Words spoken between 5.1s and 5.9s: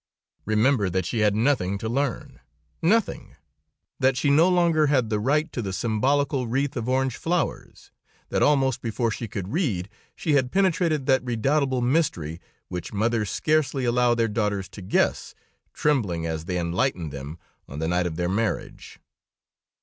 the right to the